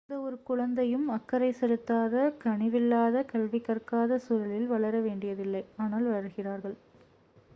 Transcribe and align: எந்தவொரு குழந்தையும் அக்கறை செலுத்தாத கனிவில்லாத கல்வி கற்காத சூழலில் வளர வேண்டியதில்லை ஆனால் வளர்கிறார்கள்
எந்தவொரு 0.09 0.43
குழந்தையும் 0.43 1.09
அக்கறை 1.09 1.49
செலுத்தாத 1.59 2.23
கனிவில்லாத 2.43 3.23
கல்வி 3.23 3.59
கற்காத 3.59 4.17
சூழலில் 4.17 4.67
வளர 4.67 4.95
வேண்டியதில்லை 4.99 5.63
ஆனால் 5.77 6.07
வளர்கிறார்கள் 6.07 6.75